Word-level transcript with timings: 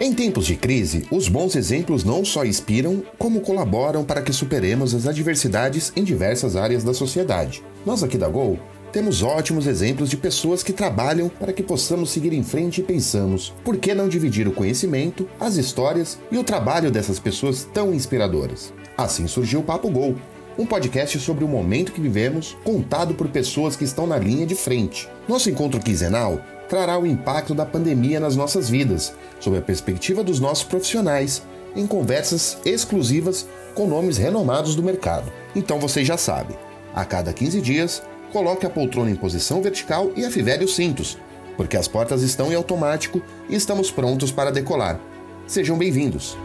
Em 0.00 0.14
tempos 0.14 0.46
de 0.46 0.54
crise, 0.54 1.08
os 1.10 1.28
bons 1.28 1.56
exemplos 1.56 2.04
não 2.04 2.24
só 2.24 2.44
inspiram, 2.44 3.02
como 3.18 3.40
colaboram 3.40 4.04
para 4.04 4.22
que 4.22 4.32
superemos 4.32 4.94
as 4.94 5.08
adversidades 5.08 5.92
em 5.96 6.04
diversas 6.04 6.54
áreas 6.54 6.84
da 6.84 6.94
sociedade. 6.94 7.64
Nós 7.84 8.04
aqui 8.04 8.16
da 8.16 8.28
Gol 8.28 8.60
temos 8.92 9.24
ótimos 9.24 9.66
exemplos 9.66 10.08
de 10.08 10.16
pessoas 10.16 10.62
que 10.62 10.72
trabalham 10.72 11.28
para 11.28 11.52
que 11.52 11.64
possamos 11.64 12.10
seguir 12.10 12.32
em 12.32 12.44
frente 12.44 12.80
e 12.80 12.84
pensamos, 12.84 13.52
por 13.64 13.76
que 13.76 13.92
não 13.92 14.08
dividir 14.08 14.46
o 14.46 14.52
conhecimento, 14.52 15.28
as 15.40 15.56
histórias 15.56 16.16
e 16.30 16.38
o 16.38 16.44
trabalho 16.44 16.92
dessas 16.92 17.18
pessoas 17.18 17.64
tão 17.74 17.92
inspiradoras? 17.92 18.72
Assim 18.96 19.26
surgiu 19.26 19.58
o 19.58 19.64
Papo 19.64 19.90
Gol, 19.90 20.14
um 20.56 20.64
podcast 20.64 21.18
sobre 21.18 21.44
o 21.44 21.48
momento 21.48 21.90
que 21.90 22.00
vivemos, 22.00 22.56
contado 22.62 23.14
por 23.14 23.26
pessoas 23.26 23.74
que 23.74 23.84
estão 23.84 24.06
na 24.06 24.16
linha 24.16 24.46
de 24.46 24.54
frente. 24.54 25.08
Nosso 25.28 25.50
encontro 25.50 25.80
quinzenal 25.80 26.40
trará 26.68 26.98
o 26.98 27.06
impacto 27.06 27.54
da 27.54 27.64
pandemia 27.64 28.20
nas 28.20 28.36
nossas 28.36 28.68
vidas, 28.68 29.14
sob 29.40 29.56
a 29.56 29.62
perspectiva 29.62 30.22
dos 30.22 30.38
nossos 30.38 30.64
profissionais, 30.64 31.42
em 31.74 31.86
conversas 31.86 32.58
exclusivas 32.64 33.48
com 33.74 33.86
nomes 33.86 34.18
renomados 34.18 34.74
do 34.74 34.82
mercado. 34.82 35.32
Então 35.56 35.78
você 35.78 36.04
já 36.04 36.16
sabe, 36.16 36.54
a 36.94 37.04
cada 37.04 37.32
15 37.32 37.60
dias 37.60 38.02
coloque 38.32 38.66
a 38.66 38.70
poltrona 38.70 39.10
em 39.10 39.16
posição 39.16 39.62
vertical 39.62 40.10
e 40.14 40.24
afivele 40.24 40.64
os 40.64 40.74
cintos, 40.74 41.16
porque 41.56 41.76
as 41.76 41.88
portas 41.88 42.22
estão 42.22 42.52
em 42.52 42.54
automático 42.54 43.22
e 43.48 43.56
estamos 43.56 43.90
prontos 43.90 44.30
para 44.30 44.52
decolar. 44.52 45.00
Sejam 45.46 45.78
bem-vindos! 45.78 46.36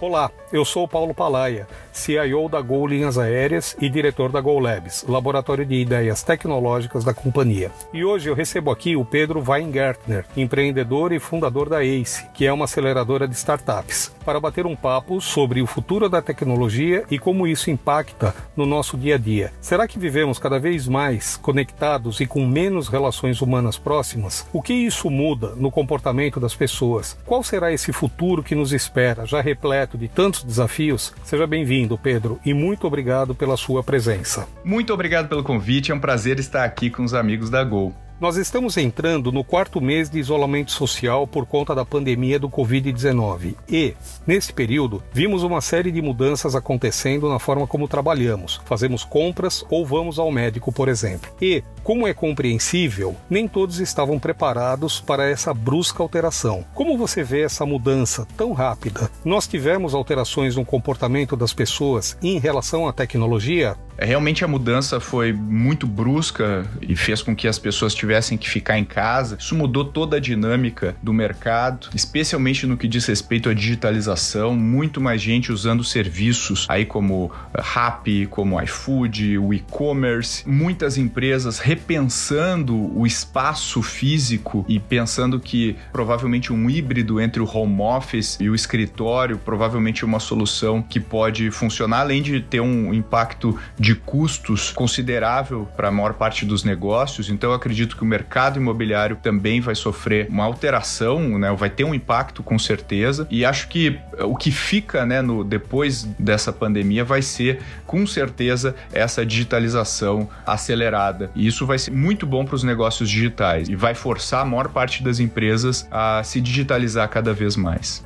Olá, 0.00 0.30
eu 0.52 0.64
sou 0.64 0.86
Paulo 0.86 1.14
Palaia 1.14 1.66
CIO 1.94 2.48
da 2.48 2.60
Gol 2.60 2.88
Linhas 2.88 3.16
Aéreas 3.16 3.76
e 3.80 3.88
diretor 3.88 4.30
da 4.32 4.40
Gol 4.40 4.58
Labs, 4.58 5.04
laboratório 5.08 5.64
de 5.64 5.76
ideias 5.76 6.22
tecnológicas 6.22 7.04
da 7.04 7.14
companhia. 7.14 7.70
E 7.92 8.04
hoje 8.04 8.28
eu 8.28 8.34
recebo 8.34 8.70
aqui 8.70 8.96
o 8.96 9.04
Pedro 9.04 9.42
Weingartner, 9.46 10.26
empreendedor 10.36 11.12
e 11.12 11.20
fundador 11.20 11.68
da 11.68 11.84
ACE, 11.84 12.26
que 12.34 12.44
é 12.44 12.52
uma 12.52 12.64
aceleradora 12.64 13.28
de 13.28 13.34
startups, 13.34 14.12
para 14.24 14.40
bater 14.40 14.66
um 14.66 14.74
papo 14.74 15.20
sobre 15.20 15.62
o 15.62 15.66
futuro 15.66 16.08
da 16.08 16.20
tecnologia 16.20 17.04
e 17.10 17.18
como 17.18 17.46
isso 17.46 17.70
impacta 17.70 18.34
no 18.56 18.66
nosso 18.66 18.98
dia 18.98 19.14
a 19.14 19.18
dia. 19.18 19.52
Será 19.60 19.86
que 19.86 19.98
vivemos 19.98 20.38
cada 20.38 20.58
vez 20.58 20.88
mais 20.88 21.36
conectados 21.36 22.20
e 22.20 22.26
com 22.26 22.44
menos 22.44 22.88
relações 22.88 23.40
humanas 23.40 23.78
próximas? 23.78 24.46
O 24.52 24.60
que 24.60 24.74
isso 24.74 25.08
muda 25.08 25.54
no 25.56 25.70
comportamento 25.70 26.40
das 26.40 26.54
pessoas? 26.54 27.16
Qual 27.24 27.44
será 27.44 27.72
esse 27.72 27.92
futuro 27.92 28.42
que 28.42 28.54
nos 28.54 28.72
espera, 28.72 29.24
já 29.24 29.40
repleto 29.40 29.96
de 29.96 30.08
tantos 30.08 30.42
desafios? 30.42 31.14
Seja 31.22 31.46
bem-vindo 31.46 31.83
bem-vindo, 31.84 31.98
Pedro, 31.98 32.40
e 32.44 32.54
muito 32.54 32.86
obrigado 32.86 33.34
pela 33.34 33.56
sua 33.56 33.82
presença. 33.82 34.48
Muito 34.64 34.92
obrigado 34.92 35.28
pelo 35.28 35.44
convite, 35.44 35.92
é 35.92 35.94
um 35.94 36.00
prazer 36.00 36.38
estar 36.38 36.64
aqui 36.64 36.90
com 36.90 37.04
os 37.04 37.14
amigos 37.14 37.50
da 37.50 37.62
Gol. 37.62 37.94
Nós 38.20 38.36
estamos 38.36 38.76
entrando 38.76 39.32
no 39.32 39.42
quarto 39.42 39.80
mês 39.80 40.08
de 40.08 40.18
isolamento 40.18 40.70
social 40.70 41.26
por 41.26 41.44
conta 41.44 41.74
da 41.74 41.84
pandemia 41.84 42.38
do 42.38 42.48
Covid-19 42.48 43.56
e, 43.68 43.94
nesse 44.26 44.52
período, 44.52 45.02
vimos 45.12 45.42
uma 45.42 45.60
série 45.60 45.90
de 45.90 46.00
mudanças 46.00 46.54
acontecendo 46.54 47.28
na 47.28 47.38
forma 47.38 47.66
como 47.66 47.88
trabalhamos, 47.88 48.60
fazemos 48.64 49.04
compras 49.04 49.64
ou 49.68 49.84
vamos 49.84 50.18
ao 50.18 50.30
médico, 50.30 50.72
por 50.72 50.88
exemplo. 50.88 51.30
E, 51.42 51.62
como 51.84 52.08
é 52.08 52.14
compreensível, 52.14 53.14
nem 53.28 53.46
todos 53.46 53.78
estavam 53.78 54.18
preparados 54.18 55.00
para 55.00 55.28
essa 55.28 55.52
brusca 55.52 56.02
alteração. 56.02 56.64
Como 56.74 56.96
você 56.96 57.22
vê 57.22 57.42
essa 57.42 57.66
mudança 57.66 58.26
tão 58.38 58.52
rápida? 58.52 59.10
Nós 59.22 59.46
tivemos 59.46 59.94
alterações 59.94 60.56
no 60.56 60.64
comportamento 60.64 61.36
das 61.36 61.52
pessoas 61.52 62.16
em 62.22 62.38
relação 62.38 62.88
à 62.88 62.92
tecnologia? 62.92 63.76
É, 63.96 64.04
realmente 64.04 64.44
a 64.44 64.48
mudança 64.48 64.98
foi 64.98 65.32
muito 65.32 65.86
brusca 65.86 66.66
e 66.82 66.96
fez 66.96 67.22
com 67.22 67.34
que 67.34 67.46
as 67.46 67.58
pessoas 67.58 67.94
tivessem 67.94 68.36
que 68.36 68.48
ficar 68.48 68.78
em 68.78 68.84
casa. 68.84 69.36
Isso 69.38 69.54
mudou 69.54 69.84
toda 69.84 70.16
a 70.16 70.20
dinâmica 70.20 70.96
do 71.02 71.12
mercado, 71.12 71.88
especialmente 71.94 72.66
no 72.66 72.76
que 72.76 72.88
diz 72.88 73.06
respeito 73.06 73.48
à 73.48 73.54
digitalização. 73.54 74.54
Muito 74.54 75.00
mais 75.00 75.20
gente 75.22 75.52
usando 75.52 75.84
serviços 75.84 76.66
aí 76.68 76.84
como 76.84 77.30
eh, 77.54 77.60
Rappi, 77.60 78.26
como 78.26 78.60
iFood, 78.60 79.38
o 79.38 79.54
e-commerce. 79.54 80.48
Muitas 80.48 80.98
empresas 80.98 81.60
repensando 81.74 82.96
o 82.96 83.04
espaço 83.04 83.82
físico 83.82 84.64
e 84.68 84.78
pensando 84.78 85.40
que 85.40 85.76
provavelmente 85.92 86.52
um 86.52 86.70
híbrido 86.70 87.20
entre 87.20 87.42
o 87.42 87.50
home 87.52 87.80
office 87.80 88.38
e 88.40 88.48
o 88.48 88.54
escritório, 88.54 89.36
provavelmente 89.38 90.04
uma 90.04 90.20
solução 90.20 90.80
que 90.80 91.00
pode 91.00 91.50
funcionar, 91.50 92.00
além 92.00 92.22
de 92.22 92.40
ter 92.40 92.60
um 92.60 92.94
impacto 92.94 93.58
de 93.76 93.96
custos 93.96 94.70
considerável 94.70 95.68
para 95.76 95.88
a 95.88 95.90
maior 95.90 96.14
parte 96.14 96.46
dos 96.46 96.62
negócios. 96.62 97.28
Então, 97.28 97.50
eu 97.50 97.56
acredito 97.56 97.96
que 97.96 98.02
o 98.02 98.06
mercado 98.06 98.60
imobiliário 98.60 99.16
também 99.16 99.60
vai 99.60 99.74
sofrer 99.74 100.28
uma 100.30 100.44
alteração, 100.44 101.38
né? 101.38 101.52
vai 101.58 101.70
ter 101.70 101.82
um 101.82 101.94
impacto 101.94 102.40
com 102.42 102.56
certeza. 102.56 103.26
E 103.28 103.44
acho 103.44 103.66
que 103.66 103.98
o 104.20 104.36
que 104.36 104.52
fica 104.52 105.04
né, 105.04 105.20
no, 105.20 105.42
depois 105.42 106.04
dessa 106.18 106.52
pandemia 106.52 107.04
vai 107.04 107.20
ser, 107.20 107.60
com 107.84 108.06
certeza, 108.06 108.76
essa 108.92 109.26
digitalização 109.26 110.28
acelerada. 110.46 111.32
E 111.34 111.48
isso 111.48 111.63
vai 111.66 111.78
ser 111.78 111.90
muito 111.90 112.26
bom 112.26 112.44
para 112.44 112.54
os 112.54 112.62
negócios 112.62 113.08
digitais 113.08 113.68
e 113.68 113.76
vai 113.76 113.94
forçar 113.94 114.42
a 114.42 114.44
maior 114.44 114.68
parte 114.68 115.02
das 115.02 115.20
empresas 115.20 115.86
a 115.90 116.22
se 116.22 116.40
digitalizar 116.40 117.08
cada 117.08 117.32
vez 117.32 117.56
mais. 117.56 118.04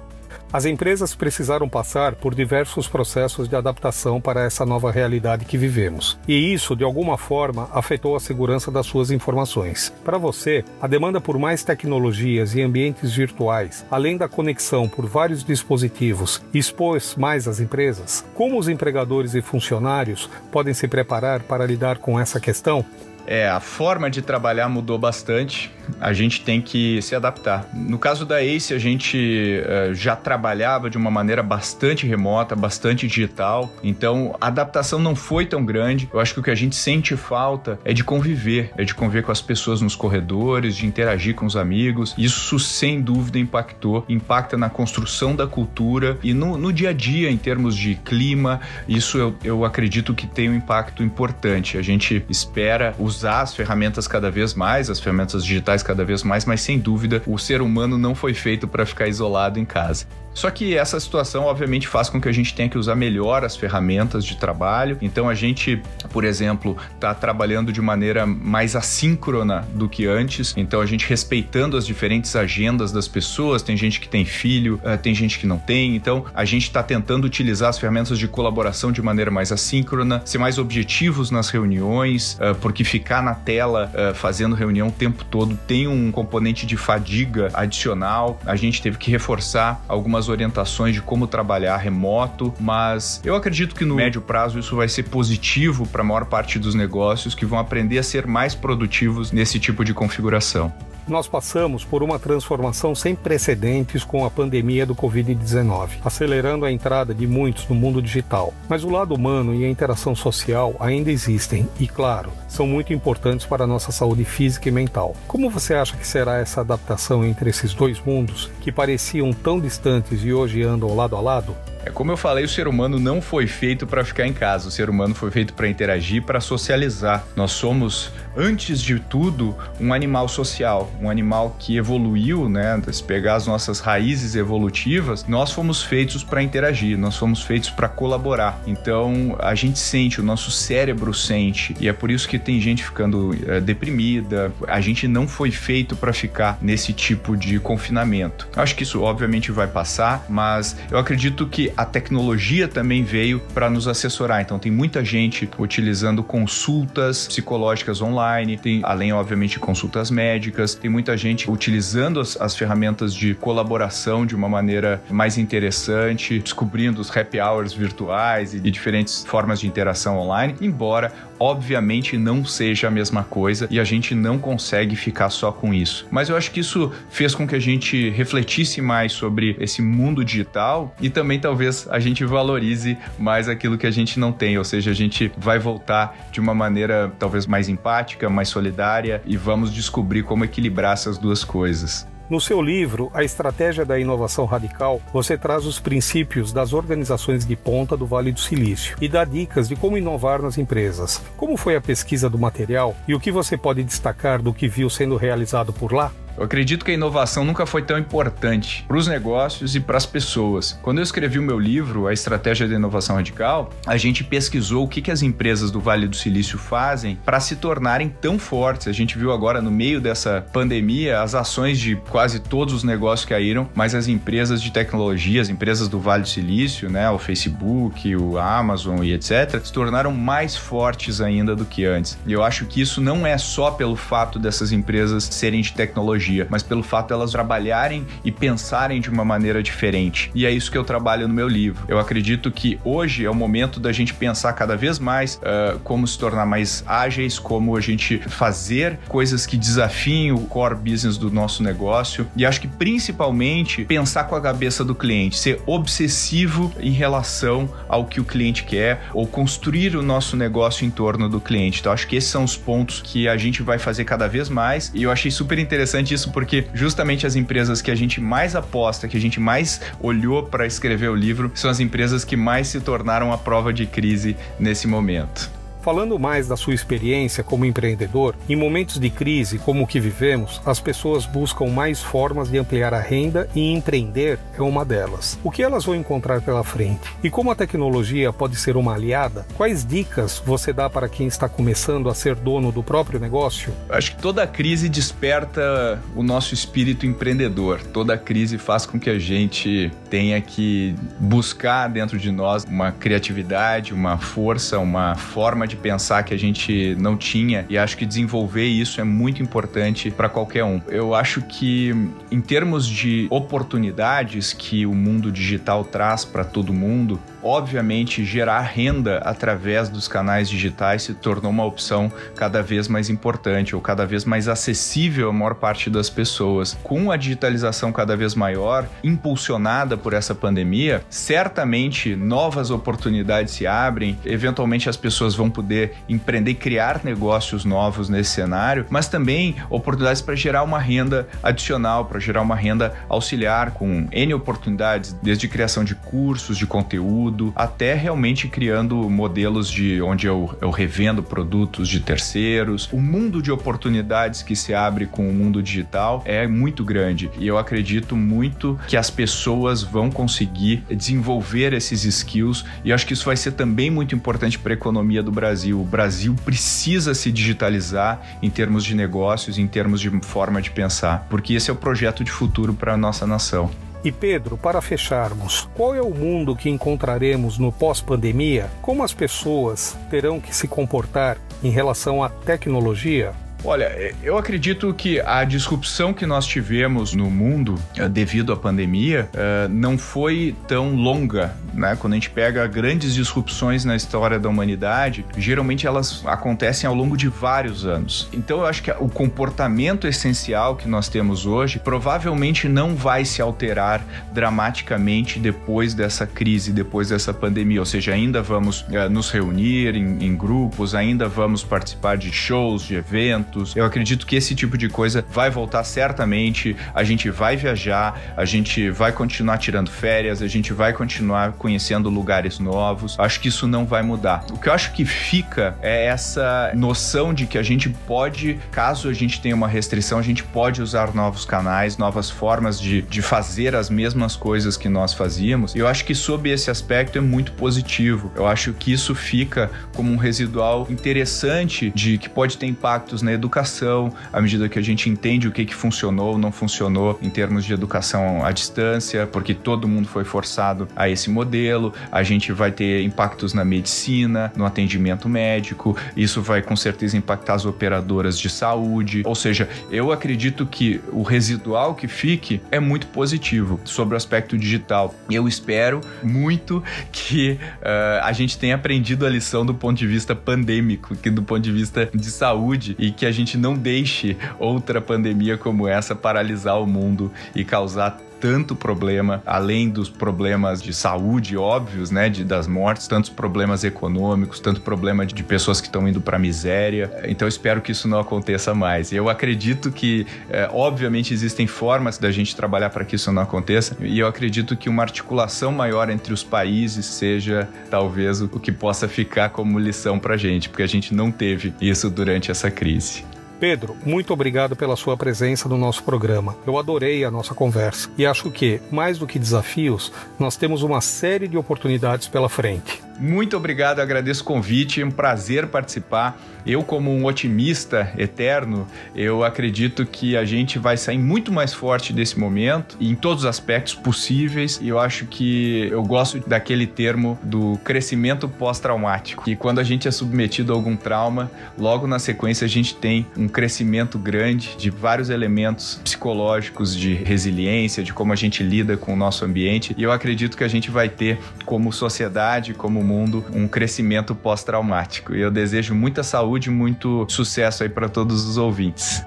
As 0.51 0.65
empresas 0.65 1.15
precisaram 1.15 1.69
passar 1.69 2.15
por 2.15 2.35
diversos 2.35 2.89
processos 2.89 3.49
de 3.49 3.55
adaptação 3.55 4.19
para 4.19 4.45
essa 4.45 4.65
nova 4.65 4.91
realidade 4.91 5.45
que 5.45 5.59
vivemos, 5.59 6.19
e 6.27 6.55
isso, 6.55 6.75
de 6.75 6.83
alguma 6.83 7.19
forma, 7.19 7.69
afetou 7.71 8.17
a 8.17 8.21
segurança 8.21 8.71
das 8.71 8.87
suas 8.87 9.11
informações. 9.11 9.93
Para 10.03 10.17
você, 10.17 10.65
a 10.81 10.87
demanda 10.87 11.21
por 11.21 11.39
mais 11.39 11.63
tecnologias 11.63 12.55
e 12.55 12.63
ambientes 12.63 13.13
virtuais, 13.13 13.85
além 13.91 14.17
da 14.17 14.27
conexão 14.27 14.89
por 14.89 15.05
vários 15.05 15.45
dispositivos, 15.45 16.43
expôs 16.55 17.15
mais 17.15 17.47
as 17.47 17.61
empresas? 17.61 18.25
Como 18.35 18.59
os 18.59 18.69
empregadores 18.69 19.35
e 19.35 19.43
funcionários 19.43 20.31
podem 20.51 20.73
se 20.73 20.89
preparar 20.89 21.41
para 21.41 21.67
lidar 21.67 21.99
com 21.99 22.19
essa 22.19 22.41
questão? 22.41 22.87
É, 23.31 23.47
a 23.47 23.61
forma 23.61 24.11
de 24.11 24.23
trabalhar 24.23 24.71
mudou 24.71 24.99
bastante 24.99 25.71
a 26.01 26.13
gente 26.13 26.43
tem 26.43 26.61
que 26.61 27.01
se 27.03 27.15
adaptar. 27.15 27.69
No 27.73 27.99
caso 27.99 28.25
da 28.27 28.43
Ace, 28.43 28.75
a 28.75 28.79
gente 28.79 29.63
uh, 29.63 29.95
já 29.95 30.15
trabalhava 30.15 30.91
de 30.91 30.97
uma 30.97 31.11
maneira 31.11 31.43
bastante 31.43 32.07
remota, 32.07 32.55
bastante 32.55 33.07
digital, 33.07 33.73
então 33.83 34.37
a 34.41 34.49
adaptação 34.49 34.99
não 34.99 35.15
foi 35.15 35.47
tão 35.47 35.65
grande. 35.65 36.09
Eu 36.13 36.21
acho 36.21 36.35
que 36.35 36.41
o 36.41 36.43
que 36.43 36.51
a 36.51 36.55
gente 36.55 36.77
sente 36.77 37.17
falta 37.17 37.79
é 37.85 37.93
de 37.93 38.05
conviver, 38.05 38.71
é 38.77 38.85
de 38.85 38.95
conviver 38.95 39.23
com 39.23 39.33
as 39.33 39.41
pessoas 39.41 39.81
nos 39.81 39.95
corredores, 39.95 40.77
de 40.77 40.87
interagir 40.87 41.35
com 41.35 41.47
os 41.47 41.57
amigos. 41.57 42.15
Isso, 42.19 42.59
sem 42.59 43.01
dúvida, 43.01 43.39
impactou, 43.39 44.05
impacta 44.09 44.57
na 44.57 44.69
construção 44.69 45.35
da 45.35 45.47
cultura 45.47 46.19
e 46.23 46.35
no, 46.35 46.57
no 46.57 46.73
dia 46.73 46.91
a 46.91 46.93
dia, 46.93 47.31
em 47.31 47.37
termos 47.37 47.77
de 47.77 47.95
clima. 47.95 48.61
Isso 48.89 49.19
eu, 49.19 49.37
eu 49.45 49.65
acredito 49.65 50.15
que 50.15 50.27
tem 50.27 50.49
um 50.51 50.55
impacto 50.55 51.03
importante. 51.03 51.79
A 51.79 51.83
gente 51.83 52.25
espera 52.29 52.95
usar 53.19 53.41
as 53.41 53.55
ferramentas 53.55 54.07
cada 54.07 54.31
vez 54.31 54.55
mais, 54.55 54.89
as 54.89 55.01
ferramentas 55.01 55.45
digitais 55.45 55.83
cada 55.83 56.05
vez 56.05 56.23
mais, 56.23 56.45
mas 56.45 56.61
sem 56.61 56.79
dúvida 56.79 57.23
o 57.27 57.37
ser 57.37 57.61
humano 57.61 57.99
não 57.99 58.15
foi 58.15 58.33
feito 58.33 58.69
para 58.69 58.87
ficar 58.87 59.09
isolado 59.09 59.59
em 59.59 59.65
casa. 59.65 60.07
Só 60.39 60.53
que 60.53 60.77
essa 60.77 61.01
situação, 61.01 61.47
obviamente, 61.47 61.89
faz 61.89 62.09
com 62.09 62.21
que 62.21 62.29
a 62.29 62.33
gente 62.33 62.55
tenha 62.55 62.69
que 62.69 62.79
usar 62.79 62.95
melhor 62.95 63.45
as 63.45 63.57
ferramentas 63.57 64.25
de 64.25 64.37
trabalho. 64.37 64.97
Então, 65.03 65.29
a 65.29 65.35
gente, 65.35 65.83
por 66.13 66.23
exemplo, 66.23 66.77
está 66.95 67.13
trabalhando 67.13 67.73
de 67.73 67.83
maneira 67.83 68.25
mais 68.25 68.77
assíncrona 68.77 69.67
do 69.75 69.89
que 69.89 70.07
antes. 70.07 70.55
Então, 70.57 70.81
a 70.81 70.87
gente 70.87 71.09
respeitando 71.09 71.77
as 71.77 71.85
diferentes 71.85 72.37
agendas 72.37 72.93
das 72.93 73.09
pessoas. 73.09 73.63
Tem 73.63 73.77
gente 73.77 73.99
que 73.99 74.09
tem 74.09 74.25
filho, 74.25 74.81
eh, 74.85 74.97
tem 74.97 75.13
gente 75.13 75.41
que 75.41 75.47
não 75.47 75.59
tem. 75.59 75.97
Então, 75.97 76.25
a 76.33 76.45
gente 76.45 76.69
está 76.69 76.85
tentando 76.85 77.25
utilizar 77.25 77.71
as 77.71 77.77
ferramentas 77.77 78.17
de 78.17 78.29
colaboração 78.29 78.93
de 78.93 79.03
maneira 79.03 79.33
mais 79.33 79.51
assíncrona, 79.51 80.23
ser 80.25 80.39
mais 80.39 80.57
objetivos 80.57 81.33
nas 81.33 81.51
reuniões, 81.51 82.39
eh, 82.41 82.55
porque 82.61 82.85
ficar 82.85 83.25
na 83.25 83.35
tela 83.35 83.91
eh, 83.93 84.15
fazendo 84.15 84.55
reunião 84.55 84.87
o 84.87 84.93
tempo 84.93 85.25
todo 85.25 85.59
tem 85.67 85.89
um 85.89 86.13
componente 86.13 86.65
de 86.65 86.77
fadiga 86.77 87.51
adicional. 87.55 88.39
A 88.47 88.55
gente 88.55 88.81
teve 88.81 88.99
que 88.99 89.11
reforçar 89.11 89.85
algumas 89.89 90.28
orientações 90.29 90.95
de 90.95 91.03
como 91.03 91.27
trabalhar 91.27 91.77
remoto, 91.77 92.53
mas 92.61 93.21
eu 93.25 93.35
acredito 93.35 93.75
que 93.75 93.85
no 93.85 93.97
médio 93.97 94.21
prazo 94.21 94.59
isso 94.59 94.77
vai 94.77 94.89
ser 94.89 95.05
positivo 95.05 95.87
para 95.87 96.03
a 96.03 96.05
maior 96.05 96.25
parte 96.25 96.59
dos 96.59 96.75
negócios 96.75 97.35
que 97.35 97.47
vão 97.47 97.59
aprender 97.59 97.99
a 97.99 98.03
ser 98.03 98.27
mais 98.27 98.55
produtivos 98.55 99.33
nesse 99.33 99.59
tipo 99.59 99.85
de 99.85 99.95
configuração 99.95 100.73
nós 101.09 101.27
passamos 101.27 101.85
por 101.85 102.03
uma 102.03 102.19
transformação 102.19 102.95
sem 102.95 103.15
precedentes 103.15 104.05
com 104.05 104.25
a 104.25 104.31
pandemia 104.31 104.87
do 104.87 104.95
Covid-19, 104.95 105.99
acelerando 106.05 106.65
a 106.65 106.73
entrada 106.73 107.15
de 107.15 107.27
muitos 107.27 107.69
no 107.69 107.75
mundo 107.75 108.01
digital. 108.01 108.53
Mas 108.69 108.85
o 108.85 108.91
lado 108.91 109.15
humano 109.15 109.55
e 109.55 109.65
a 109.65 109.69
interação 109.69 110.15
social 110.15 110.75
ainda 110.79 111.11
existem 111.11 111.69
e, 111.81 111.87
claro, 111.87 112.33
são 112.49 112.67
muito 112.67 112.93
importantes 112.93 113.47
para 113.47 113.65
a 113.65 113.67
nossa 113.67 113.93
saúde 113.93 114.25
física 114.25 114.69
e 114.69 114.73
mental. 114.73 115.15
Como 115.27 115.51
você 115.51 115.75
acha 115.75 115.97
que 115.97 116.07
será 116.07 116.39
essa 116.39 116.61
adaptação 116.61 117.25
entre 117.25 117.51
esses 117.51 117.75
dois 117.75 118.01
mundos 118.01 118.51
que 118.61 118.73
pareciam 118.73 119.33
tão 119.33 119.59
distantes 119.59 120.25
e 120.25 120.33
hoje 120.33 120.63
andam 120.63 120.95
lado 120.95 121.17
a 121.17 121.21
lado? 121.21 121.57
É 121.85 121.91
como 121.91 122.13
eu 122.13 122.17
falei, 122.17 122.45
o 122.45 122.49
ser 122.49 122.69
humano 122.69 122.99
não 122.99 123.23
foi 123.23 123.47
feito 123.47 123.87
para 123.87 124.05
ficar 124.05 124.27
em 124.27 124.33
casa. 124.33 124.69
O 124.69 124.71
ser 124.71 124.91
humano 124.91 125.15
foi 125.15 125.31
feito 125.31 125.55
para 125.55 125.69
interagir, 125.69 126.23
para 126.23 126.41
socializar. 126.41 127.25
Nós 127.35 127.53
somos 127.53 128.13
antes 128.39 128.81
de 128.81 129.01
tudo, 129.01 129.55
um 129.81 129.93
animal 129.93 130.29
social, 130.29 130.89
um 131.03 131.11
animal 131.11 131.57
que 131.59 131.77
evoluiu, 131.77 132.49
né? 132.49 132.81
Se 132.93 133.03
pegar 133.03 133.35
as 133.35 133.47
nossas 133.47 133.81
raízes 133.81 134.37
evolutivas, 134.37 135.27
nós 135.27 135.51
fomos 135.51 135.83
feitos 135.83 136.23
para 136.23 136.41
interagir, 136.41 136.97
nós 136.97 137.17
fomos 137.17 137.43
feitos 137.43 137.69
para 137.69 137.89
colaborar. 137.89 138.63
Então, 138.65 139.37
a 139.41 139.55
gente 139.57 139.79
sente, 139.79 140.21
o 140.21 140.25
nosso 140.25 140.53
cérebro 140.53 141.13
sente, 141.13 141.75
e 141.81 141.89
é 141.89 141.93
por 141.93 142.11
isso 142.11 142.29
que 142.29 142.39
tem 142.39 142.61
gente 142.61 142.85
ficando 142.85 143.37
é, 143.47 143.61
deprimida. 143.61 144.53
A 144.69 144.81
gente 144.81 145.09
não 145.09 145.27
foi 145.27 145.51
feito 145.51 145.97
para 145.97 146.13
ficar 146.13 146.59
nesse 146.63 146.93
tipo 146.93 147.37
de 147.37 147.59
confinamento. 147.59 148.47
Eu 148.55 148.63
acho 148.63 148.77
que 148.77 148.85
isso, 148.85 149.03
obviamente, 149.03 149.51
vai 149.51 149.67
passar, 149.67 150.25
mas 150.29 150.77
eu 150.91 150.99
acredito 150.99 151.47
que 151.47 151.73
a 151.77 151.85
tecnologia 151.85 152.69
também 152.69 153.03
veio 153.03 153.41
para 153.53 153.69
nos 153.69 153.89
assessorar. 153.89 154.41
Então, 154.43 154.59
tem 154.59 154.71
muita 154.71 155.05
gente 155.05 155.49
utilizando 155.59 156.23
consultas 156.23 157.27
psicológicas 157.27 158.01
online, 158.01 158.28
tem, 158.61 158.81
além, 158.85 159.13
obviamente, 159.13 159.59
consultas 159.59 160.11
médicas, 160.11 160.75
tem 160.75 160.91
muita 160.91 161.17
gente 161.17 161.51
utilizando 161.51 162.21
as, 162.21 162.41
as 162.41 162.57
ferramentas 162.57 163.15
de 163.15 163.35
colaboração 163.35 164.27
de 164.27 164.35
uma 164.35 164.49
maneira 164.49 165.03
mais 165.11 165.39
interessante, 165.39 166.39
descobrindo 166.39 167.01
os 167.01 167.15
happy 167.15 167.41
hours 167.41 167.73
virtuais 167.73 168.55
e, 168.55 168.59
e 168.59 168.71
diferentes 168.71 169.25
formas 169.25 169.61
de 169.61 169.67
interação 169.67 170.19
online, 170.19 170.55
embora 170.61 171.13
obviamente 171.39 172.17
não 172.19 172.45
seja 172.45 172.89
a 172.89 172.91
mesma 172.91 173.23
coisa 173.23 173.69
e 173.71 173.79
a 173.79 173.85
gente 173.85 174.15
não 174.15 174.39
consegue 174.39 174.97
ficar 174.97 175.31
só 175.31 175.53
com 175.53 175.73
isso. 175.73 176.07
Mas 176.11 176.29
eu 176.29 176.37
acho 176.37 176.51
que 176.51 176.61
isso 176.61 176.93
fez 177.09 177.35
com 177.35 177.47
que 177.47 177.55
a 177.55 177.61
gente 177.61 178.11
refletisse 178.11 178.81
mais 178.81 179.13
sobre 179.13 179.57
esse 179.61 179.81
mundo 179.81 180.25
digital 180.25 180.95
e 181.01 181.09
também 181.09 181.39
talvez 181.39 181.87
a 181.91 181.99
gente 181.99 182.25
valorize 182.25 182.99
mais 183.19 183.49
aquilo 183.49 183.79
que 183.79 183.87
a 183.87 183.91
gente 183.91 184.19
não 184.19 184.33
tem, 184.33 184.59
ou 184.59 184.65
seja, 184.65 184.91
a 184.91 184.95
gente 184.95 185.31
vai 185.37 185.59
voltar 185.59 186.17
de 186.33 186.41
uma 186.41 186.55
maneira 186.55 187.13
talvez 187.19 187.47
mais 187.47 187.69
empática, 187.69 188.08
mais 188.31 188.49
solidária 188.49 189.23
e 189.27 189.37
vamos 189.37 189.73
descobrir 189.73 190.23
como 190.23 190.45
equilibrar 190.45 190.95
essas 190.95 191.19
duas 191.19 191.45
coisas. 191.45 192.07
No 192.31 192.41
seu 192.43 192.61
livro, 192.61 193.11
A 193.15 193.25
Estratégia 193.25 193.87
da 193.87 193.99
Inovação 193.99 194.45
Radical, 194.45 195.01
você 195.15 195.39
traz 195.39 195.65
os 195.65 195.81
princípios 195.81 196.53
das 196.53 196.75
organizações 196.75 197.47
de 197.47 197.57
ponta 197.57 197.97
do 197.97 198.05
Vale 198.05 198.33
do 198.33 198.41
Silício 198.41 198.97
e 199.01 199.09
dá 199.09 199.25
dicas 199.25 199.67
de 199.67 199.75
como 199.75 199.97
inovar 199.97 200.43
nas 200.43 200.59
empresas. 200.59 201.23
Como 201.39 201.57
foi 201.57 201.75
a 201.75 201.81
pesquisa 201.81 202.29
do 202.29 202.39
material 202.39 202.95
e 203.09 203.15
o 203.15 203.21
que 203.21 203.33
você 203.33 203.57
pode 203.57 203.83
destacar 203.83 204.43
do 204.43 204.53
que 204.53 204.69
viu 204.69 204.91
sendo 204.91 205.17
realizado 205.17 205.73
por 205.73 205.91
lá? 205.91 206.13
Eu 206.39 206.45
acredito 206.45 206.85
que 206.85 206.93
a 206.93 206.95
inovação 206.95 207.45
nunca 207.45 207.67
foi 207.67 207.83
tão 207.83 207.99
importante 207.99 208.85
para 208.87 208.97
os 208.97 209.09
negócios 209.09 209.75
e 209.75 209.81
para 209.81 209.97
as 209.97 210.07
pessoas. 210.07 210.79
Quando 210.81 210.99
eu 210.99 211.03
escrevi 211.03 211.37
o 211.37 211.43
meu 211.43 211.59
livro, 211.59 212.07
A 212.07 212.13
Estratégia 212.13 212.69
da 212.69 212.77
Inovação 212.77 213.17
Radical, 213.17 213.71
a 213.85 213.97
gente 213.97 214.23
pesquisou 214.23 214.85
o 214.85 214.89
que, 214.89 215.03
que 215.03 215.11
as 215.11 215.21
empresas 215.21 215.73
do 215.73 215.81
Vale 215.81 216.07
do 216.07 216.15
Silício 216.15 216.57
fazem 216.57 217.19
para 217.25 217.41
se 217.41 217.57
tornarem 217.57 218.09
tão 218.09 218.39
fortes. 218.39 218.87
A 218.87 218.93
gente 218.93 219.19
viu 219.19 219.33
agora, 219.33 219.61
no 219.61 219.69
meio 219.69 220.01
dessa 220.01 220.47
pandemia, 220.53 221.21
as 221.21 221.35
ações 221.35 221.77
de 221.77 221.97
quase 221.97 222.39
todos 222.39 222.73
os 222.73 222.85
negócios 222.85 223.29
caíram, 223.29 223.69
mas 223.75 223.93
as 223.93 224.07
empresas 224.07 224.63
de 224.63 224.71
tecnologia, 224.71 225.43
as 225.43 225.49
empresas 225.49 225.89
do 225.89 225.99
Vale 225.99 226.23
do 226.23 226.29
Silício, 226.29 226.89
né, 226.89 227.11
o 227.11 227.19
Facebook, 227.19 228.15
o 228.15 228.39
Amazon 228.39 229.03
e 229.03 229.13
etc., 229.13 229.61
se 229.65 229.73
tornaram 229.73 230.13
mais 230.13 230.57
fortes 230.57 231.21
ainda 231.21 231.57
do 231.57 231.65
que 231.65 231.85
antes. 231.85 232.17
E 232.25 232.33
eu 232.33 232.45
acho 232.45 232.65
que 232.67 232.81
isso 232.81 233.01
não 233.01 233.27
é 233.27 233.37
só 233.37 233.73
pelo 233.73 233.97
fato 233.97 234.39
dessas 234.39 234.71
empresas 234.71 235.25
serem 235.25 235.63
de 235.63 235.73
tecnologia 235.73 236.28
tecnologia, 236.29 236.47
mas 236.51 236.63
pelo 236.63 236.83
fato 236.83 237.09
de 237.09 237.13
elas 237.15 237.31
trabalharem 237.31 238.07
e 238.25 238.31
pensarem 238.31 239.01
de 239.01 239.09
uma 239.09 239.25
maneira 239.25 239.63
diferente. 239.63 240.31
E 240.35 240.45
é 240.45 240.51
isso 240.51 240.71
que 240.71 240.77
eu 240.77 240.85
trabalho 240.85 241.27
no 241.27 241.35
meu 241.35 241.49
livro. 241.49 241.83
Eu 241.89 241.99
acredito 241.99 242.51
que 242.51 242.79
hoje 242.85 243.25
é 243.25 243.31
o 243.31 243.35
momento 243.35 243.81
da 243.81 243.93
gente 243.93 244.13
pensar 244.15 244.53
cada 244.53 244.77
vez 244.77 244.99
mais 244.99 245.37
uh, 245.37 245.79
como 245.81 246.07
se 246.07 246.19
tornar 246.19 246.47
mais 246.47 246.85
ágeis, 246.87 247.39
como 247.39 247.77
a 247.77 247.81
gente 247.81 248.19
fazer 248.19 248.99
coisas 249.09 249.47
que 249.47 249.57
desafiem 249.57 250.33
o 250.33 250.41
core 250.41 250.75
business 250.75 251.17
do 251.17 251.31
nosso 251.31 251.63
negócio. 251.63 252.27
E 252.37 252.45
acho 252.45 252.61
que 252.61 252.69
principalmente 252.69 253.85
pensar 253.85 254.25
com 254.25 254.37
a 254.37 254.41
cabeça 254.41 254.85
do 254.85 254.95
cliente, 254.95 255.39
ser 255.39 255.63
obsessivo 255.67 256.73
em 256.79 256.91
relação 256.91 257.69
ao 257.89 258.05
que 258.05 258.21
o 258.21 258.25
cliente 258.25 258.65
quer 258.65 259.03
ou 259.15 259.27
construir 259.27 259.97
o 259.97 260.03
nosso 260.03 260.37
negócio 260.37 260.87
em 260.87 260.91
torno 260.91 261.29
do 261.29 261.41
cliente. 261.41 261.81
Então 261.81 261.93
acho 261.93 262.07
que 262.07 262.17
esses 262.17 262.31
são 262.31 262.45
os 262.45 262.57
pontos 262.57 263.01
que 263.01 263.29
a 263.29 263.37
gente 263.37 263.63
vai 263.63 263.79
fazer 263.79 264.05
cada 264.05 264.29
vez 264.29 264.49
mais. 264.49 264.91
E 264.95 265.03
eu 265.03 265.11
achei 265.11 265.31
super 265.31 265.59
interessante 265.59 266.13
isso 266.19 266.33
porque 266.33 266.67
justamente 266.75 267.27
as 267.27 267.37
empresas 267.37 267.81
que 267.81 267.91
a 267.91 267.95
gente 267.95 268.21
mais 268.21 268.57
aposta, 268.57 269.07
que 269.07 269.17
a 269.17 269.21
gente 269.21 269.39
mais 269.39 269.81
olhou 270.01 270.43
para 270.43 270.67
escrever 270.67 271.09
o 271.09 271.15
livro, 271.15 271.51
são 271.55 271.71
as 271.71 271.79
empresas 271.81 272.25
que 272.25 272.37
mais 272.37 272.67
se 272.69 272.81
tornaram 272.81 273.33
a 273.33 273.39
prova 273.39 273.73
de 273.73 273.87
crise 273.87 274.37
nesse 274.59 274.87
momento. 274.87 275.58
Falando 275.81 276.19
mais 276.19 276.49
da 276.49 276.57
sua 276.57 276.75
experiência 276.75 277.45
como 277.45 277.65
empreendedor, 277.65 278.35
em 278.49 278.57
momentos 278.57 278.99
de 278.99 279.11
crise 279.11 279.59
como 279.59 279.85
o 279.85 279.87
que 279.87 280.01
vivemos, 280.01 280.61
as 280.67 280.81
pessoas 280.81 281.25
buscam 281.25 281.67
mais 281.67 282.03
formas 282.03 282.51
de 282.51 282.59
ampliar 282.59 282.93
a 282.93 283.01
renda 283.01 283.49
e 283.55 283.73
empreender 283.73 284.39
é 284.57 284.63
uma 284.63 284.85
delas. 284.85 285.39
O 285.45 285.51
que 285.51 285.63
elas 285.63 285.85
vão 285.85 285.95
encontrar 285.95 286.41
pela 286.41 286.65
frente? 286.65 287.01
E 287.23 287.31
como 287.31 287.51
a 287.51 287.55
tecnologia 287.55 288.33
pode 288.33 288.57
ser 288.57 288.77
uma 288.77 288.95
aliada? 288.95 289.47
Quais 289.57 289.85
dicas 289.85 290.43
você 290.45 290.73
dá 290.73 290.91
para 290.91 291.09
quem 291.09 291.27
está 291.27 291.49
começando 291.49 292.09
a 292.09 292.15
ser 292.15 292.35
dono 292.35 292.73
do 292.73 292.83
próprio 292.83 293.21
negócio? 293.21 293.73
Acho 293.89 294.17
que 294.17 294.23
toda 294.23 294.47
crise 294.47 294.89
desperta 294.89 296.03
o 296.17 296.23
nosso 296.23 296.55
espírito 296.55 297.07
empreendedor. 297.07 297.81
Toda 297.93 298.19
crise 298.19 298.59
faz 298.59 298.85
com 298.85 298.99
que 298.99 299.11
a 299.11 299.19
gente 299.19 299.93
tenha 300.11 300.41
que 300.41 300.95
buscar 301.21 301.89
dentro 301.89 302.19
de 302.19 302.33
nós 302.33 302.65
uma 302.65 302.91
criatividade, 302.91 303.95
uma 303.95 304.19
força, 304.19 304.79
uma 304.79 305.15
forma 305.15 305.68
de 305.69 305.77
pensar 305.77 306.23
que 306.25 306.35
a 306.35 306.37
gente 306.37 306.97
não 306.99 307.17
tinha 307.17 307.67
e 307.69 307.79
acho 307.79 307.97
que 307.97 308.07
desenvolver 308.07 308.67
isso 308.67 309.01
é 309.01 309.05
muito 309.05 309.43
importante 309.43 310.11
para 310.11 310.29
qualquer 310.29 310.65
um. 310.65 310.81
Eu 310.89 311.15
acho 311.15 311.43
que 311.43 311.93
em 312.31 312.41
termos 312.41 312.87
de 312.87 313.27
oportunidades 313.31 314.53
que 314.53 314.87
o 314.87 314.95
mundo 314.95 315.31
digital 315.31 315.85
traz 315.85 316.25
para 316.25 316.45
todo 316.45 316.73
mundo, 316.73 317.21
obviamente 317.43 318.25
gerar 318.25 318.61
renda 318.61 319.19
através 319.19 319.89
dos 319.89 320.09
canais 320.09 320.49
digitais 320.49 321.03
se 321.03 321.15
tornou 321.15 321.51
uma 321.51 321.65
opção 321.65 322.11
cada 322.35 322.63
vez 322.63 322.89
mais 322.89 323.09
importante 323.09 323.75
ou 323.75 323.81
cada 323.81 324.07
vez 324.07 324.25
mais 324.25 324.49
acessível 324.49 325.31
à 325.31 325.33
maior 325.33 325.55
parte 325.55 325.91
das 325.91 326.11
pessoas. 326.11 326.77
Com 326.83 327.11
a 327.11 327.17
digitalização 327.17 327.93
cada 327.93 328.17
vez 328.17 328.35
maior, 328.35 328.87
impulsionada 329.03 329.97
por 329.97 330.13
essa 330.13 330.35
pandemia, 330.35 331.03
certamente 331.09 332.15
novas 332.17 332.71
oportunidades 332.71 333.55
se 333.55 333.67
abrem, 333.67 334.19
eventualmente 334.25 334.89
as 334.89 334.97
pessoas 334.97 335.35
vão 335.35 335.51
poder 335.51 335.95
empreender 336.09 336.53
e 336.53 336.55
criar 336.55 337.01
negócios 337.05 337.65
novos 337.65 338.09
nesse 338.09 338.31
cenário, 338.31 338.87
mas 338.89 339.09
também 339.09 339.57
oportunidades 339.69 340.23
para 340.23 340.35
gerar 340.35 340.63
uma 340.63 340.79
renda 340.79 341.29
adicional, 341.43 342.07
para 342.07 342.19
gerar 342.19 342.43
uma 342.43 342.57
renda 342.57 342.95
auxiliar 343.09 343.73
com 343.73 344.07
N 344.11 344.35
oportunidades, 344.35 345.13
desde 345.23 345.49
criação 345.49 345.85
de 345.85 345.95
cursos, 345.95 346.57
de 346.57 346.67
conteúdo, 346.67 347.28
até 347.55 347.95
realmente 347.95 348.49
criando 348.49 348.97
modelos 349.09 349.71
de 349.71 350.01
onde 350.03 350.27
eu, 350.27 350.57
eu 350.61 350.71
revendo 350.71 351.23
produtos 351.23 351.89
de 351.89 352.01
terceiros. 352.01 352.89
O 352.93 353.01
mundo 353.01 353.43
de 353.43 353.51
oportunidades 353.51 354.43
que 354.43 354.57
se 354.57 354.75
abre 354.75 355.07
com 355.07 355.29
o 355.29 355.33
mundo 355.33 355.63
digital 355.63 356.23
é 356.25 356.47
muito 356.47 356.85
grande 356.85 357.31
e 357.39 357.47
eu 357.47 357.59
acredito 357.59 358.17
muito 358.17 358.79
que 358.87 358.97
as 358.97 359.11
pessoas 359.11 359.83
vão 359.83 360.11
conseguir 360.11 360.85
desenvolver 360.91 361.73
esses 361.73 362.05
skills 362.05 362.65
e 362.85 362.93
acho 362.93 363.07
que 363.07 363.13
isso 363.13 363.25
vai 363.25 363.37
ser 363.37 363.53
também 363.53 363.91
muito 363.91 364.15
importante 364.15 364.59
para 364.59 364.73
a 364.73 364.75
economia 364.75 365.23
do 365.23 365.31
Brasil. 365.31 365.81
O 365.81 365.85
Brasil 365.85 366.35
precisa 366.45 367.15
se 367.15 367.31
digitalizar 367.31 368.21
em 368.43 368.51
termos 368.51 368.85
de 368.85 368.95
negócios, 368.95 369.59
em 369.59 369.67
termos 369.67 370.01
de 370.01 370.11
forma 370.23 370.61
de 370.61 370.71
pensar, 370.71 371.27
porque 371.29 371.55
esse 371.55 371.71
é 371.71 371.73
o 371.73 371.77
projeto 371.77 372.25
de 372.25 372.31
futuro 372.31 372.75
para 372.75 372.95
a 372.95 372.97
nossa 372.97 373.27
nação. 373.27 373.71
E 374.05 374.13
Pedro, 374.13 374.57
para 374.57 374.81
fecharmos, 374.81 375.69
qual 375.75 375.95
é 375.95 376.01
o 376.01 376.15
mundo 376.15 376.55
que 376.55 376.71
encontraremos 376.71 377.59
no 377.59 377.73
pós-pandemia? 377.73 378.71
Como 378.81 379.03
as 379.03 379.13
pessoas 379.13 379.99
terão 380.09 380.41
que 380.41 380.55
se 380.55 380.69
comportar 380.69 381.37
em 381.63 381.71
relação 381.71 382.23
à 382.23 382.29
tecnologia? 382.29 383.35
Olha, 383.65 384.15
eu 384.23 384.39
acredito 384.39 384.95
que 384.95 385.21
a 385.21 385.43
disrupção 385.43 386.15
que 386.15 386.25
nós 386.25 386.47
tivemos 386.47 387.13
no 387.13 387.29
mundo 387.29 387.75
eh, 387.97 388.09
devido 388.09 388.53
à 388.53 388.57
pandemia 388.57 389.29
eh, 389.35 389.67
não 389.69 389.99
foi 389.99 390.55
tão 390.69 390.95
longa, 390.95 391.57
né? 391.75 391.97
Quando 391.99 392.13
a 392.13 392.17
gente 392.17 392.31
pega 392.31 392.65
grandes 392.69 393.15
disrupções 393.15 393.85
na 393.85 393.97
história 393.97 394.39
da 394.39 394.49
humanidade, 394.49 395.27
geralmente 395.37 395.89
elas 395.89 396.25
acontecem 396.25 396.89
ao 396.89 396.95
longo 396.95 397.17
de 397.17 397.27
vários 397.29 397.85
anos. 397.85 398.29
Então 398.33 398.61
eu 398.61 398.67
acho 398.67 398.81
que 398.83 398.93
o 398.93 399.09
comportamento 399.09 400.07
essencial 400.07 400.77
que 400.77 400.89
nós 400.89 401.09
temos 401.09 401.45
hoje 401.45 401.81
provavelmente 401.81 402.69
não 402.69 402.95
vai 402.95 403.25
se 403.25 403.43
alterar 403.43 404.05
dramaticamente 404.33 405.41
depois 405.41 405.95
dessa 405.95 406.27
crise, 406.27 406.73
depois 406.73 407.09
dessa 407.09 407.35
pandemia. 407.35 407.81
Ou 407.81 407.87
seja, 407.87 408.13
ainda 408.15 408.41
vamos 408.41 408.83
uh, 408.83 409.11
nos 409.11 409.31
reunir 409.31 409.97
em, 409.97 410.25
em 410.25 410.37
grupos, 410.37 410.95
ainda 410.95 411.29
vamos 411.29 411.65
participar 411.65 412.17
de 412.17 412.31
shows, 412.31 412.83
de 412.85 412.95
eventos 412.95 413.48
eventos. 413.49 413.75
Eu 413.75 413.85
acredito 413.85 414.27
que 414.27 414.37
esse 414.37 414.55
tipo 414.55 414.77
de 414.77 414.89
coisa 414.89 415.25
vai 415.31 415.51
voltar 415.51 415.83
certamente. 415.85 416.77
A 416.95 417.03
gente 417.03 417.31
vai 417.31 417.57
viajar, 417.57 418.21
a 418.37 418.45
gente 418.45 418.91
vai 418.91 419.13
continuar 419.13 419.59
tirando 419.59 419.91
férias, 419.91 420.43
a 420.43 420.47
gente 420.47 420.73
vai 420.73 420.93
continuar 420.93 421.53
conhecendo 421.53 422.09
lugares 422.09 422.59
novos. 422.59 423.19
Acho 423.19 423.41
que 423.41 423.49
isso 423.49 423.67
não 423.67 423.87
vai 423.87 424.03
mudar. 424.03 424.45
O 424.53 424.59
que 424.59 424.69
eu 424.69 424.73
acho 424.73 424.93
que 424.93 425.05
fica 425.05 425.77
é 425.81 426.07
essa 426.07 426.73
noção 426.75 427.33
de 427.33 427.47
que 427.47 427.59
a 427.59 427.63
gente 427.63 427.89
pode, 427.89 428.59
caso 428.71 429.09
a 429.09 429.13
gente 429.13 429.41
tenha 429.41 429.55
uma 429.55 429.69
restrição, 429.69 430.19
a 430.19 430.23
gente 430.23 430.45
pode 430.45 430.83
usar 430.83 431.15
novos 431.15 431.45
canais, 431.45 431.97
novas 431.97 432.31
formas 432.31 432.81
de, 432.81 433.03
de 433.03 433.23
fazer 433.23 433.75
as 433.75 433.91
mesmas 433.91 434.37
coisas 434.37 434.77
que 434.77 434.89
nós 434.89 435.13
fazíamos. 435.13 435.75
E 435.75 435.79
eu 435.79 435.89
acho 435.89 436.05
que 436.05 436.15
sob 436.15 436.51
esse 436.51 436.71
aspecto 436.71 437.19
é 437.19 437.21
muito 437.21 437.53
positivo. 437.53 438.31
Eu 438.35 438.47
acho 438.47 438.73
que 438.73 438.93
isso 438.93 439.15
fica 439.15 439.71
como 439.95 440.13
um 440.13 440.17
residual 440.17 440.87
interessante 440.91 441.91
de 441.95 442.19
que 442.19 442.29
pode 442.29 442.57
ter 442.59 442.67
impactos 442.67 443.23
na 443.23 443.33
educação, 443.39 444.13
à 444.33 444.41
medida 444.41 444.69
que 444.69 444.79
a 444.79 444.83
gente 444.83 445.09
entende 445.09 445.49
o 445.49 445.53
que, 445.53 445.65
que 445.65 445.75
funcionou 445.75 446.33
ou 446.33 446.39
não 446.39 446.53
funcionou 446.53 447.19
em 447.23 447.31
termos 447.31 447.65
de 447.65 447.73
educação 447.73 448.45
à 448.45 448.53
distância, 448.53 449.27
porque 449.27 449.55
todo 449.55 449.89
mundo 449.89 450.09
foi 450.09 450.25
forçado 450.25 450.89
a 450.95 451.09
esse 451.09 451.31
modelo. 451.31 451.95
A 452.13 452.23
gente 452.23 452.53
vai 452.53 452.71
ter 452.71 453.03
impactos 453.03 453.55
na 453.55 453.65
medicina, 453.65 454.53
no 454.57 454.67
atendimento 454.67 455.29
médico, 455.29 455.97
isso 456.17 456.43
vai 456.43 456.61
com 456.61 456.77
certeza 456.77 457.17
impactar 457.17 457.55
as 457.55 457.65
operadoras 457.65 458.39
de 458.39 458.51
saúde. 458.51 459.23
Ou 459.25 459.35
seja, 459.35 459.69
eu 459.91 460.13
acredito 460.13 460.67
que 460.67 461.01
o 461.13 461.23
residual 461.23 461.95
que 461.95 462.09
fique 462.09 462.61
é 462.71 462.81
muito 462.81 463.07
positivo 463.07 463.81
sobre 463.85 464.15
o 464.15 464.17
aspecto 464.17 464.59
digital. 464.59 465.15
Eu 465.31 465.47
espero 465.47 466.01
muito 466.23 466.83
que 467.13 467.59
uh, 467.81 468.25
a 468.25 468.33
gente 468.33 468.59
tenha 468.59 468.75
aprendido 468.75 469.25
a 469.25 469.31
lição 469.31 469.65
do 469.65 469.75
ponto 469.75 469.97
de 469.97 470.07
vista 470.07 470.35
pandêmico, 470.35 471.15
que 471.17 471.31
do 471.31 471.43
ponto 471.43 471.61
de 471.61 471.73
vista 471.73 472.09
de 472.13 472.31
saúde, 472.31 472.97
e 472.99 473.11
que 473.11 473.27
a 473.29 473.33
gente 473.33 473.57
não 473.57 473.75
deixe 473.75 474.37
outra 474.59 475.01
pandemia 475.01 475.57
como 475.57 475.87
essa 475.87 476.15
paralisar 476.15 476.81
o 476.81 476.87
mundo 476.87 477.31
e 477.55 477.65
causar 477.65 478.19
tanto 478.41 478.75
problema, 478.75 479.43
além 479.45 479.89
dos 479.89 480.09
problemas 480.09 480.83
de 480.83 480.93
saúde 480.93 481.57
óbvios, 481.57 482.11
né, 482.11 482.29
de, 482.29 482.45
das 482.45 482.67
mortes, 482.67 483.07
tantos 483.07 483.31
problemas 483.31 483.85
econômicos, 483.85 484.61
tanto 484.61 484.81
problema 484.81 485.27
de, 485.27 485.35
de 485.35 485.43
pessoas 485.43 485.81
que 485.81 485.87
estão 485.87 486.07
indo 486.09 486.21
para 486.21 486.39
miséria. 486.39 487.11
Então 487.25 487.47
espero 487.49 487.81
que 487.81 487.93
isso 487.93 488.09
não 488.09 488.19
aconteça 488.21 488.75
mais. 488.75 489.13
Eu 489.13 489.29
acredito 489.29 489.91
que, 489.91 490.27
é, 490.51 490.69
obviamente, 490.73 491.33
existem 491.35 491.67
formas 491.67 492.19
da 492.19 492.31
gente 492.31 492.55
trabalhar 492.55 492.91
para 492.91 493.05
que 493.05 493.17
isso 493.17 493.33
não 493.33 493.43
aconteça, 493.43 493.97
e 494.01 494.19
eu 494.19 494.27
acredito 494.27 494.77
que 494.77 494.89
uma 494.89 495.03
articulação 495.03 495.73
maior 495.73 496.11
entre 496.11 496.33
os 496.33 496.43
países 496.43 497.07
seja 497.07 497.69
talvez 497.91 498.41
o 498.41 498.49
que 498.49 498.73
possa 498.73 499.09
ficar 499.09 499.51
como 499.51 499.79
lição 499.79 500.19
para 500.19 500.37
gente, 500.37 500.69
porque 500.69 500.83
a 500.83 500.87
gente 500.87 501.15
não 501.15 501.31
teve 501.31 501.75
isso 501.81 502.11
durante 502.11 502.51
essa 502.51 502.71
crise. 502.71 503.25
Pedro, 503.59 503.97
muito 504.05 504.33
obrigado 504.33 504.77
pela 504.77 504.97
sua 504.97 505.17
presença 505.17 505.69
no 505.69 505.77
nosso 505.77 506.03
programa. 506.05 506.57
Eu 506.67 506.79
adorei 506.79 507.25
a 507.25 507.31
nossa 507.31 507.55
conversa 507.55 508.09
e 508.17 508.25
acho 508.25 508.51
que, 508.51 508.81
mais 508.91 509.19
do 509.19 509.27
que 509.27 509.39
desafios, 509.39 510.13
nós 510.39 510.57
temos 510.57 510.83
uma 510.83 511.01
série 511.01 511.49
de 511.49 511.57
oportunidades 511.57 512.29
pela 512.29 512.49
frente. 512.49 513.08
Muito 513.19 513.57
obrigado, 513.57 513.99
agradeço 513.99 514.43
o 514.43 514.45
convite, 514.45 515.01
é 515.01 515.05
um 515.05 515.11
prazer 515.11 515.67
participar. 515.67 516.41
Eu, 516.65 516.83
como 516.83 517.11
um 517.11 517.25
otimista 517.25 518.13
eterno, 518.17 518.87
eu 519.17 519.43
acredito 519.43 520.05
que 520.05 520.37
a 520.37 520.45
gente 520.45 520.79
vai 520.79 520.97
sair 520.97 521.19
muito 521.19 521.51
mais 521.51 521.73
forte 521.73 522.13
desse 522.13 522.39
momento, 522.39 522.97
em 523.01 523.15
todos 523.15 523.45
os 523.45 523.49
aspectos 523.49 523.95
possíveis, 523.95 524.79
e 524.83 524.89
eu 524.89 524.99
acho 524.99 525.25
que 525.27 525.89
eu 525.91 526.03
gosto 526.03 526.39
daquele 526.47 526.87
termo 526.87 527.39
do 527.43 527.79
crescimento 527.83 528.49
pós-traumático, 528.49 529.45
que 529.45 529.57
quando 529.57 529.79
a 529.79 529.83
gente 529.83 530.07
é 530.07 530.11
submetido 530.11 530.73
a 530.73 530.77
algum 530.77 530.95
trauma, 530.95 531.51
logo 531.79 532.07
na 532.07 532.19
sequência 532.19 532.67
a 532.67 532.69
gente 532.69 532.95
tem 532.95 533.27
um 533.37 533.49
crescimento 533.49 534.19
grande 534.19 534.77
de 534.77 534.91
vários 534.91 535.31
elementos 535.31 536.01
psicológicos, 536.05 536.95
de 536.95 537.15
resiliência, 537.15 538.05
de 538.05 538.13
como 538.13 538.33
a 538.33 538.37
gente 538.37 538.63
lida 538.63 538.97
com 538.97 539.15
o 539.15 539.17
nosso 539.17 539.45
ambiente, 539.45 539.95
e 539.97 540.03
eu 540.03 540.13
acredito 540.13 540.57
que 540.57 540.65
a 540.65 540.69
gente 540.69 540.91
vai 540.91 541.09
ter 541.09 541.39
como 541.65 541.93
sociedade, 541.93 542.75
como 542.75 543.03
mundo 543.09 543.43
um 543.55 543.67
crescimento 543.67 544.35
pós-traumático. 544.35 545.35
E 545.35 545.41
eu 545.41 545.51
desejo 545.51 545.95
muita 545.95 546.23
saúde, 546.23 546.69
muito 546.71 547.27
sucesso 547.31 547.83
aí 547.83 547.89
para 547.89 548.09
todos 548.09 548.45
os 548.45 548.59
ouvintes. 548.59 549.25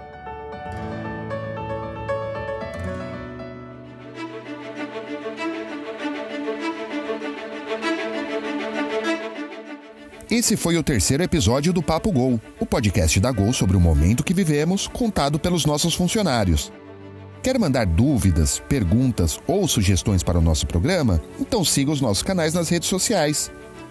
Esse 10.29 10.55
foi 10.55 10.77
o 10.77 10.83
terceiro 10.83 11.23
episódio 11.23 11.73
do 11.73 11.83
Papo 11.83 12.09
Gol, 12.09 12.39
o 12.57 12.65
podcast 12.65 13.19
da 13.19 13.31
Gol 13.31 13.51
sobre 13.51 13.75
o 13.75 13.81
momento 13.81 14.23
que 14.23 14.33
vivemos, 14.33 14.87
contado 14.87 15.37
pelos 15.37 15.65
nossos 15.65 15.93
funcionários. 15.93 16.71
Quer 17.43 17.57
mandar 17.57 17.85
dúvidas, 17.85 18.61
perguntas 18.69 19.39
ou 19.47 19.67
sugestões 19.67 20.21
para 20.23 20.37
o 20.37 20.41
nosso 20.41 20.67
programa? 20.67 21.19
Então 21.39 21.65
siga 21.65 21.91
os 21.91 21.99
nossos 21.99 22.21
canais 22.23 22.53
nas 22.53 22.69
redes 22.69 22.87
sociais. 22.87 23.51